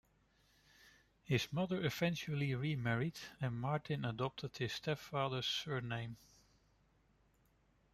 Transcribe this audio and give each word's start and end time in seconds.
His 1.21 1.53
mother 1.53 1.85
eventually 1.85 2.55
remarried 2.55 3.19
and 3.39 3.61
Martin 3.61 4.03
adopted 4.03 4.57
his 4.57 4.73
stepfather's 4.73 5.45
surname. 5.45 6.17